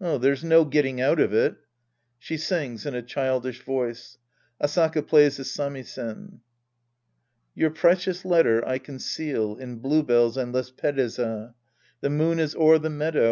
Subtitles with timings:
[0.00, 1.54] There's no getting out of it.
[2.18, 4.18] {She sings in a childish voice.
[4.60, 6.40] AsPiS.x plays the samisen.)
[7.54, 11.54] Your precious letter I conceal In bluebells and lespedeza;
[12.00, 13.28] The moon is o'er the meadow.